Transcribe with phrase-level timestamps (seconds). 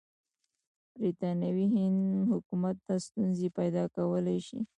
[0.99, 1.99] برټانوي هند
[2.31, 4.59] حکومت ته ستونزې پیدا کولای شي.